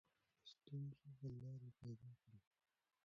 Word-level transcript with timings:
د 0.43 0.43
ستونزو 0.53 1.07
حل 1.17 1.33
لارې 1.43 1.69
پیدا 1.81 2.11
کړئ. 2.21 2.39